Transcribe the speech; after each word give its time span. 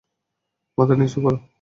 মাথা 0.77 0.93
নিচু 0.99 1.19
কর! 1.23 1.35